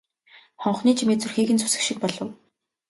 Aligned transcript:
Хонхны 0.61 0.91
чимээ 0.97 1.17
зүрхийг 1.19 1.49
нь 1.53 1.61
зүсэх 1.61 1.81
шиг 1.87 1.97
болов. 2.01 2.29